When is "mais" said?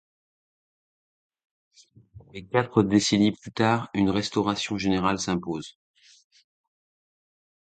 2.33-2.43